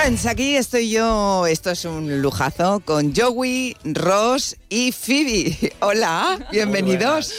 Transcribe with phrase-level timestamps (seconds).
[0.00, 5.72] Friends, aquí estoy yo, esto es un lujazo, con Joey, Ross y Phoebe.
[5.80, 7.32] Hola, bienvenidos.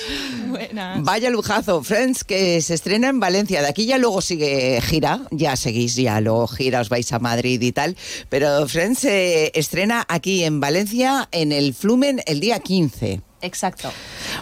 [0.48, 1.02] Buenas.
[1.02, 3.62] Vaya lujazo, Friends, que se estrena en Valencia.
[3.62, 7.62] De aquí ya luego sigue gira, ya seguís, ya luego gira, os vais a Madrid
[7.62, 7.96] y tal.
[8.28, 13.22] Pero Friends se estrena aquí en Valencia, en el Flumen, el día 15.
[13.42, 13.90] Exacto.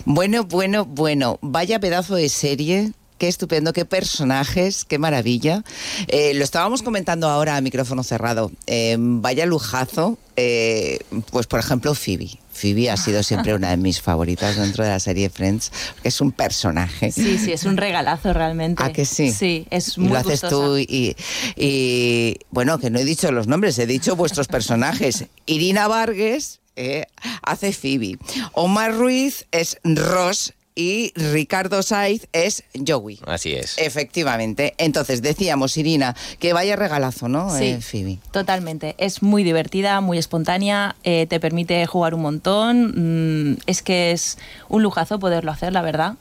[0.05, 2.94] Bueno, bueno, bueno, vaya pedazo de serie.
[3.17, 5.63] Qué estupendo, qué personajes, qué maravilla.
[6.07, 8.52] Eh, lo estábamos comentando ahora a micrófono cerrado.
[8.67, 10.17] Eh, vaya lujazo.
[10.35, 10.99] eh,
[11.31, 12.30] pues, por ejemplo, Phoebe.
[12.52, 16.21] Phoebe ha sido siempre una de mis favoritas dentro de la serie Friends, porque es
[16.21, 17.12] un personaje.
[17.12, 18.84] Sí, sí, es un regalazo realmente.
[18.84, 19.31] ¿A que sí?
[19.31, 20.49] Sí, es Y muy lo haces gustosa.
[20.49, 21.15] tú y,
[21.55, 25.26] y, bueno, que no he dicho los nombres, he dicho vuestros personajes.
[25.46, 27.05] Irina Vargas eh,
[27.43, 28.18] hace Phoebe,
[28.54, 33.20] Omar Ruiz es Ross y Ricardo Saiz es Joey.
[33.26, 33.78] Así es.
[33.80, 34.76] Efectivamente.
[34.78, 37.50] Entonces, decíamos, Irina, que vaya regalazo, ¿no?
[37.58, 38.20] Sí, Eh, Phoebe.
[38.32, 38.94] totalmente.
[39.00, 43.52] Es muy divertida, muy espontánea, eh, te permite jugar un montón.
[43.52, 44.38] mm, es que es
[44.70, 46.14] un lujazo poderlo hacer, la verdad.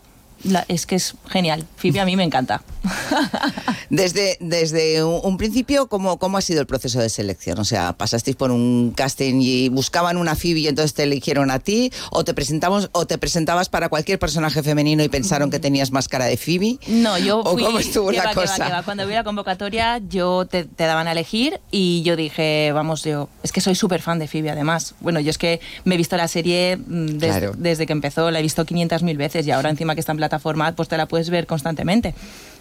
[0.44, 1.66] La- es que es genial.
[1.76, 2.62] Phoebe a mí me encanta.
[3.90, 7.58] Desde, desde un, principio, ¿cómo, ¿cómo ha sido el proceso de selección?
[7.58, 11.58] O sea, ¿pasasteis por un casting y buscaban una Phoebe y entonces te eligieron a
[11.60, 11.92] ti?
[12.10, 16.08] ¿O te, presentamos, o te presentabas para cualquier personaje femenino y pensaron que tenías más
[16.08, 16.78] cara de Phoebe?
[16.88, 17.62] No, yo ¿O fui...
[17.64, 18.66] cómo estuvo la va, que va, cosa?
[18.66, 18.82] que va.
[18.82, 23.28] Cuando vi la convocatoria, yo te, te daban a elegir y yo dije, vamos, yo...
[23.42, 24.94] Es que soy súper fan de Phoebe, además.
[25.00, 27.52] Bueno, yo es que me he visto la serie mm, des- Claro.
[27.56, 30.72] desde que empezó, la he visto 500.000 veces y ahora encima que está en plataforma,
[30.72, 32.14] pues te la puedes ver constantemente.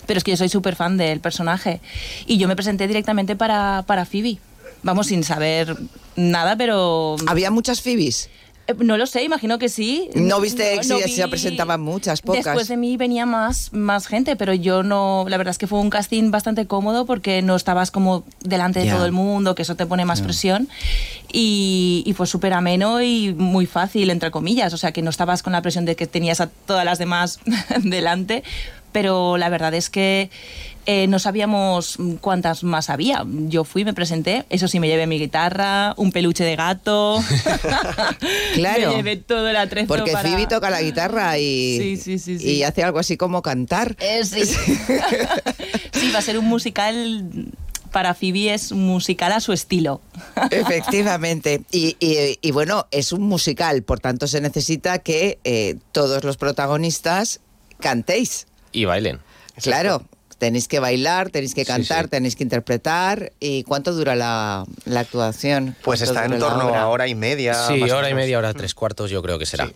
[0.05, 1.81] Pero es que yo soy súper fan del personaje.
[2.27, 4.37] Y yo me presenté directamente para, para Phoebe.
[4.83, 5.75] Vamos, sin saber
[6.15, 7.15] nada, pero...
[7.27, 8.29] ¿Había muchas Phoebes?
[8.67, 10.09] Eh, No lo sé, imagino que sí.
[10.15, 12.45] ¿No viste si vi- se presentaban muchas, pocas?
[12.45, 15.25] Después de mí venía más, más gente, pero yo no.
[15.29, 18.89] La verdad es que fue un casting bastante cómodo porque no estabas como delante de
[18.91, 20.67] todo el mundo, que eso te pone más presión.
[21.31, 24.73] Y, y fue súper ameno y muy fácil, entre comillas.
[24.73, 27.39] O sea, que no estabas con la presión de que tenías a todas las demás
[27.83, 28.43] delante.
[28.95, 30.29] Pero la verdad es que
[30.85, 33.25] eh, no sabíamos cuántas más había.
[33.27, 37.21] Yo fui, me presenté, eso sí, me llevé mi guitarra, un peluche de gato.
[38.53, 38.91] Claro.
[38.91, 40.29] me llevé todo el atrezo Porque para...
[40.29, 42.49] Phoebe toca la guitarra y, Sí, sí, sí, sí.
[42.53, 43.97] y hace algo así como cantar.
[43.99, 44.45] Eh, sí.
[45.93, 47.51] sí, va a ser un musical...
[47.91, 50.01] Para Phoebe es musical a su estilo.
[50.51, 51.61] Efectivamente.
[51.71, 56.35] Y, y- y bueno, es un musical, por tanto se necesita que eh, todos los
[56.37, 57.39] protagonistas
[57.79, 58.47] cantéis.
[58.75, 59.19] Y bailen.
[59.61, 60.03] Claro,
[60.37, 62.09] tenéis que bailar, tenéis que Sí, cantar, sí.
[62.11, 63.31] tenéis que interpretar.
[63.39, 65.75] ¿Y cuánto dura la, la actuación?
[65.83, 66.81] Pues ¿Cuánto está en torno obra?
[66.81, 67.53] a hora y media.
[67.67, 69.71] Sí, hora y media, hora tres cuartos, yo creo que será.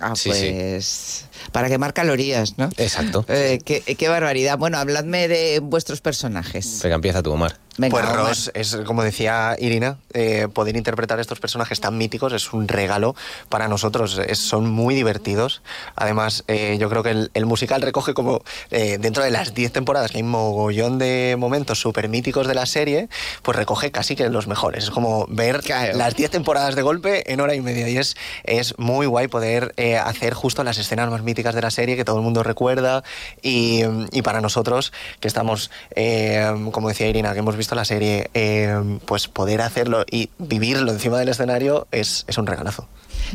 [0.00, 0.50] Ah, Sí, sí.
[0.52, 2.70] pues para quemar calorías, ¿no?
[2.76, 3.24] Exacto.
[3.28, 4.56] Eh, qué, qué barbaridad.
[4.56, 6.80] Bueno, habladme de vuestros personajes.
[6.82, 7.56] Venga, empieza tú, Omar.
[7.78, 8.12] Venga, pues.
[8.12, 13.14] Ross es, como decía Irina, eh, poder interpretar estos personajes tan míticos es un regalo
[13.48, 14.20] para nosotros.
[14.26, 15.62] Es- son muy divertidos.
[15.96, 19.72] Además, eh, yo creo que el, el musical recoge como eh, dentro de las 10
[19.72, 23.08] temporadas, que hay un mogollón de momentos súper míticos de la serie,
[23.42, 24.84] pues recoge casi que los mejores.
[24.84, 25.96] Es como ver Claro.
[25.96, 27.88] las 10 temporadas de golpe en hora y media.
[27.88, 31.70] Y es, es muy guay poder eh, hacer justo las escenas más míticas de la
[31.70, 33.04] serie que todo el mundo recuerda.
[33.42, 38.30] Y, y para nosotros, que estamos, eh, como decía Irina, que hemos visto la serie,
[38.34, 38.74] eh,
[39.06, 42.88] pues poder hacerlo y vivirlo encima del escenario es, es un regalazo.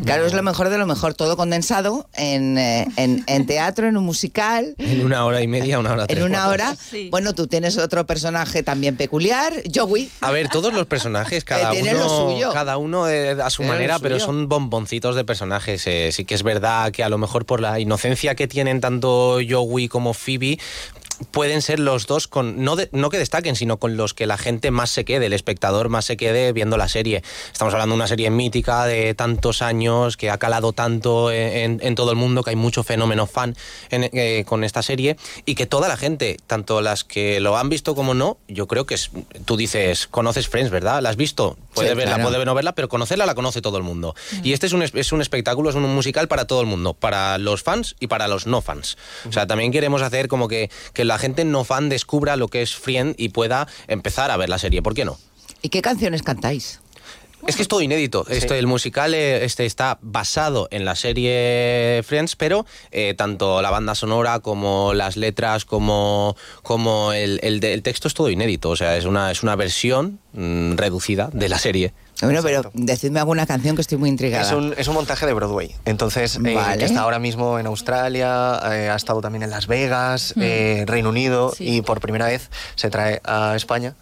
[0.05, 3.95] Claro, es lo mejor de lo mejor, todo condensado en, eh, en- en teatro, en
[3.95, 4.73] un musical.
[4.79, 7.09] En una hora y media, una hora tres En una hora, Sí.
[7.11, 10.09] bueno, tú tienes otro personaje también peculiar, Joey.
[10.21, 12.53] A ver, todos los personajes, cada tienen lo uno, suyo.
[12.53, 15.85] cada uno eh, a su manera, pero son bomboncitos de personajes.
[15.85, 19.37] eh, sí que es verdad que a lo mejor por la inocencia que tienen tanto
[19.47, 20.57] Joey como Phoebe,
[21.31, 24.37] pueden ser los dos con no, de- no que destaquen, sino con los que la
[24.37, 27.23] gente más se quede, el espectador más se quede viendo la serie.
[27.51, 31.95] Estamos hablando de una serie mítica de tantos años, que ha calado tanto en, en
[31.95, 33.55] todo el mundo, que hay mucho fenómeno fan
[33.89, 37.69] en- eh, con esta serie, y que toda la gente, tanto las que lo han
[37.69, 39.11] visto como no, yo creo que es,
[39.45, 41.01] tú dices, conoces Friends, ¿verdad?
[41.01, 41.57] ¿La has visto?
[41.73, 42.29] Puede Sí, verla, claro.
[42.29, 44.15] puede no verla, pero conocerla la conoce todo el mundo.
[44.43, 47.37] Y este es un, es- un espectáculo, es un musical para todo el mundo, para
[47.37, 48.97] los fans y para los no fans.
[49.27, 52.61] O sea, también queremos hacer como que, que la gente no fan descubra lo que
[52.61, 54.81] es Friend y pueda empezar a ver la serie.
[54.81, 55.17] ¿Por qué no?
[55.61, 56.79] ¿Y qué canciones cantáis?
[57.47, 58.25] Es que es todo inédito.
[58.29, 63.69] Esto, el musical eh, este está basado en la serie Friends, pero eh, tanto la
[63.69, 68.69] banda sonora como las letras, como, como el, el texto es todo inédito.
[68.69, 71.93] O sea, es una, es una versión mm, reducida de la serie.
[72.23, 72.71] Bueno, pero Exacto.
[72.81, 74.43] decidme alguna canción que estoy muy intrigada.
[74.43, 75.75] Es un, es un montaje de Broadway.
[75.85, 76.77] Entonces, eh, Vale.
[76.77, 81.09] que está ahora mismo en Australia, eh, ha estado también en Las Vegas, eh, Reino
[81.09, 81.77] Unido, Sí.
[81.77, 83.95] y por primera vez se trae a España.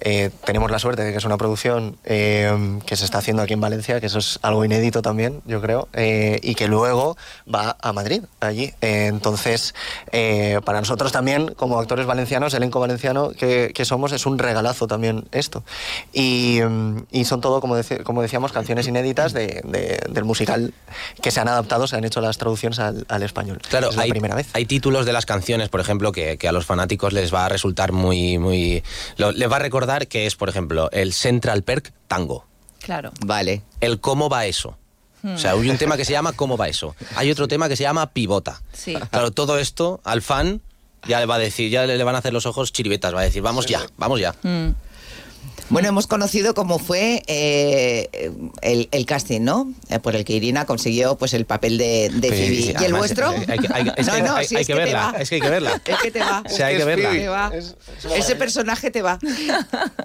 [0.00, 3.54] Eh, tenemos la suerte de que es una producción eh, que se está haciendo aquí
[3.54, 7.16] en Valencia, que eso es algo inédito también, yo creo, eh, y que luego
[7.52, 8.72] va a Madrid, allí.
[8.80, 9.74] Eh, entonces,
[10.12, 14.86] eh, para nosotros también, como actores valencianos, elenco valenciano que, que somos, es un regalazo
[14.86, 15.64] también esto.
[16.12, 20.72] Y, mm, y son todo, como, deci- como decíamos, canciones inéditas de- de- del musical
[21.22, 23.60] que se han adaptado, se han hecho las traducciones al, al español.
[23.68, 24.48] Claro, es la hay, primera vez.
[24.52, 27.48] hay títulos de las canciones, por ejemplo, que, que a los fanáticos les va a
[27.48, 28.82] resultar muy, muy,
[29.16, 32.46] lo- les va a recordar que es, por ejemplo, el Central Perk Tango,
[32.80, 33.12] Claro.
[33.24, 33.62] Vale.
[33.80, 34.76] el cómo va eso.
[35.24, 36.94] O sea, hay un tema que se llama ¿Cómo va eso?
[37.16, 38.62] Hay otro tema que se llama Pivota.
[38.72, 38.94] Sí.
[39.10, 40.60] Claro, todo esto al fan
[41.08, 43.24] ya le va a decir, ya le van a hacer los ojos chiribetas, va a
[43.24, 44.34] decir, vamos ya, vamos ya.
[44.42, 44.68] Mm.
[45.70, 48.32] Bueno, hemos conocido cómo fue eh,
[48.62, 49.72] el, el casting, ¿no?
[49.90, 52.56] Eh, por el que Irina consiguió pues el papel de, de Phoebe.
[52.56, 53.32] sí, ¿Y el vuestro?
[53.32, 55.82] eh, hay que- verla, es que hay que verla.
[55.84, 56.42] Es que te va.
[56.46, 57.10] Hay que verla.
[57.10, 57.50] Te va.
[57.54, 59.18] Es- es Ese personaje te va.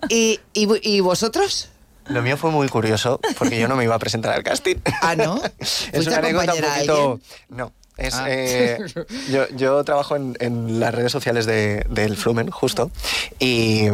[0.10, 1.70] ¿Y, y, vo- y vosotros?
[2.08, 4.76] Lo mío fue muy curioso porque yo no me iba a presentar al casting.
[5.02, 5.42] Ah, ¿no?
[5.60, 7.20] es ¿Fuiste una anécdota un poquito.
[7.50, 7.72] No.
[7.98, 8.26] Es, Ah.
[8.28, 8.80] eh,
[9.32, 12.90] yo, yo trabajo en, en las redes sociales de- del Flumen, justo,
[13.40, 13.88] y,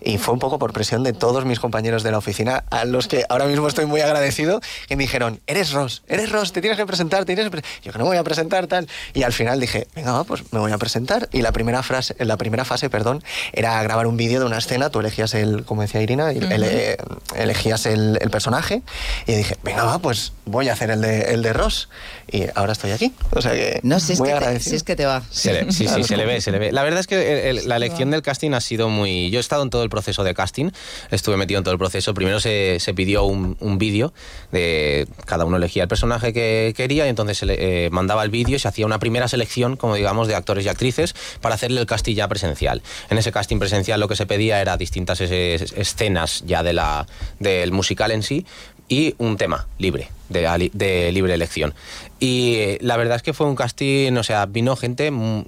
[0.00, 3.06] y fue un poco por presión de todos mis compañeros de la oficina, a los
[3.08, 6.76] que ahora mismo estoy muy agradecido, que me dijeron, eres Ross, eres Ross, te tienes
[6.78, 7.62] que presentar, te tienes que pre-".
[7.82, 8.88] Yo que no me voy a presentar, tal.
[9.12, 11.28] Y al final dije, venga, va, pues me voy a presentar.
[11.32, 13.22] Y la primera, frase, la primera fase, perdón,
[13.52, 16.96] era grabar un vídeo de una escena, tú elegías el, como decía Irina, eh,
[17.36, 18.82] elegías el, el personaje,
[19.26, 21.88] y dije, venga, va, pues voy a hacer el de, el de Ross.
[22.30, 23.12] Y ahora estoy aquí.
[23.30, 23.80] O sea que.
[23.82, 25.22] No, si es, muy que te, si es que te va.
[25.30, 26.72] Se le- sí, sí, se le ve, se le ve.
[26.72, 29.30] La verdad es que el- el- la elección del casting ha sido muy...
[29.30, 30.70] Yo he estado en todo el proceso de casting,
[31.10, 32.14] estuve metido en todo el proceso.
[32.14, 34.12] Primero se, se pidió un, un vídeo,
[34.52, 38.30] de cada uno elegía el personaje que quería y entonces se le eh, mandaba el
[38.30, 41.80] vídeo y se hacía una primera selección, como digamos, de actores y actrices para hacerle
[41.80, 42.82] el casting ya presencial.
[43.10, 47.06] En ese casting presencial lo que se pedía era distintas es- escenas ya de la,
[47.38, 48.46] del musical en sí
[48.88, 51.74] y un tema libre, de, libre elección.
[52.20, 55.44] Y eh, la verdad es que fue un casting, o sea, vino gente mm,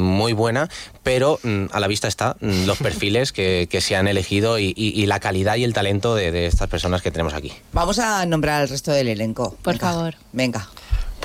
[0.00, 0.68] muy buena,
[1.02, 4.72] pero mm, a la vista está mm, los perfiles que, que se han elegido y,
[4.76, 7.52] y- y la calidad y el talento de, de estas personas que tenemos aquí.
[7.72, 9.56] Vamos a nombrar al resto del elenco.
[9.62, 10.14] Por Venga, favor.
[10.32, 10.68] Venga.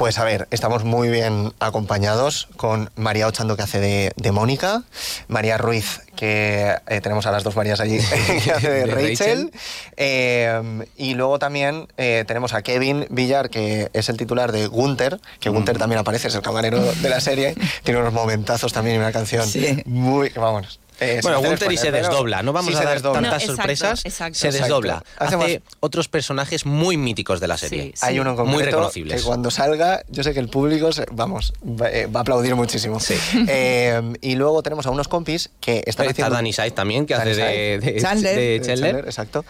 [0.04, 4.84] Pues a ver, estamos muy bien acompañados con María Ochando que hace de, de Mónica,
[5.30, 8.00] María Ruiz, que eh, tenemos a las dos Marías allí,
[8.44, 9.52] que hace de De Rachel, Rachel.
[9.96, 15.22] eh, y luego también eh, tenemos a Kevin Villar, que es el titular de Gunther,
[15.40, 17.56] que Gunther también aparece, es el camarero de la serie,
[17.86, 19.84] tiene unos momentazos también y una canción Sí.
[19.86, 20.82] muy, vamos.
[21.00, 23.22] Eh, Bueno, hacer Gunther y se desdobla, no vamos sí a dar desdobla.
[23.22, 24.40] tantas No, exacto, sorpresas, exacto.
[24.40, 24.94] se desdobla.
[24.96, 25.24] Exacto.
[25.26, 27.92] Hacemos- Hace otros personajes muy míticos de la serie.
[27.96, 29.22] Sí, Hay uno en Muy concreto reconocibles.
[29.22, 32.56] que cuando salga, yo sé que el público, se- vamos, va, eh, va a aplaudir
[32.56, 33.00] muchísimo.
[33.00, 33.16] Sí.
[33.48, 36.36] Eh, y luego tenemos a unos compis que están Está haciendo...
[36.36, 38.36] Danny Said también, que Danny hace de, de, Chandler.
[38.36, 38.80] de de Chandler.
[38.92, 39.46] Chandler, exacto.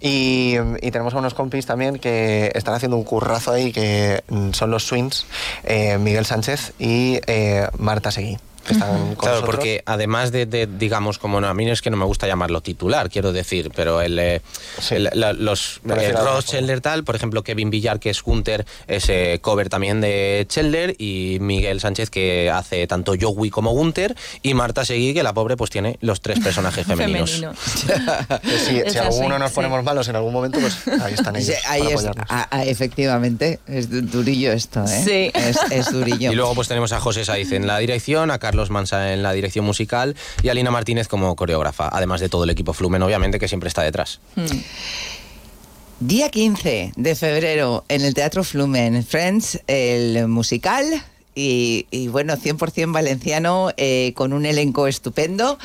[0.00, 4.22] Y, y tenemos a unos compis también que están haciendo un currazo ahí, que
[4.52, 5.26] son los Swings,
[5.64, 8.36] eh, Miguel Sánchez y eh, Marta Seguí.
[8.66, 9.42] Que están con Claro, nosotros.
[9.56, 12.60] porque además de, de, digamos, como no, a mí es que no me gusta llamarlo
[12.60, 14.40] titular, quiero decir, pero el, eh,
[14.80, 14.94] Sí.
[14.96, 16.42] el- la- los eh, Ross forma.
[16.42, 20.94] Chandler tal, por ejemplo, Kevin Villar, que es Gunter, es eh, cover también de Chandler,
[20.98, 25.56] y Miguel Sánchez, que hace tanto Joey como Gunter, y Marta Seguí, que la pobre
[25.56, 27.30] pues tiene los tres personajes femeninos.
[27.30, 27.52] Femenino.
[28.42, 29.54] Si, si alguno nos sí.
[29.56, 31.54] ponemos malos en algún momento, pues ahí están ellos.
[31.56, 35.02] Sí, ahí para es, ah, ah, efectivamente, es du- durillo esto, ¿eh?
[35.04, 35.30] Sí.
[35.38, 36.32] Es, es durillo.
[36.32, 39.32] Y luego pues tenemos a José Saiz en la dirección, a Carlos Mansa en la
[39.32, 43.38] dirección musical y a Lina Martínez como coreógrafa, además de todo el equipo Flumen, obviamente,
[43.38, 44.20] que siempre está detrás.
[44.36, 44.44] Mm.
[46.00, 50.84] Día 15 de febrero en el Teatro Flumen, Friends, el musical.
[51.34, 55.58] Y, y bueno, 100% valenciano, eh, con un elenco estupendo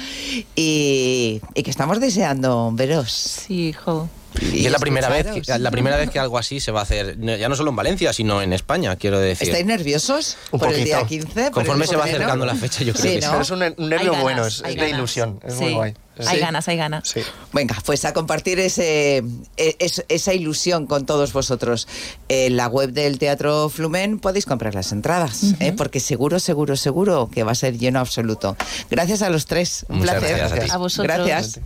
[0.56, 3.12] y, y que estamos deseando veros.
[3.12, 4.08] Sí, hijo.
[4.41, 6.84] Y, es la primera, vez que, la primera vez que algo así se va a
[6.84, 9.48] hacer, ya no solo en Valencia, sino en España, quiero decir.
[9.48, 11.27] ¿Estáis nerviosos Un por el día 15?
[11.34, 13.32] por el Conforme se va acercando la fecha, yo creo Sí, que sí.
[13.41, 14.91] es un, un nervio ganas, bueno, es, de ganas.
[14.91, 15.63] ilusión, es Sí.
[15.63, 15.94] muy guay.
[16.25, 17.08] Hay ganas, hay ganas.
[17.10, 17.22] Sí.
[17.53, 19.17] Venga, pues a compartir ese,
[19.56, 21.88] e- es- esa ilusión con todos vosotros.
[22.27, 25.74] En la web del Teatro Flumen podéis comprar las entradas, ¿eh?
[25.77, 28.58] porque seguro, seguro, seguro que va a ser lleno absoluto.
[28.89, 29.86] Gracias a los tres.
[29.89, 30.38] Un Muchas placer.
[30.38, 30.72] gracias a ti.
[30.72, 31.15] A vosotros.
[31.27, 31.60] Gracias.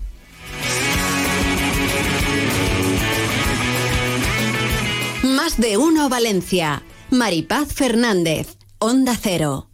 [5.57, 6.81] De uno Valencia.
[7.09, 8.57] Maripaz Fernández.
[8.79, 9.67] Onda Cero.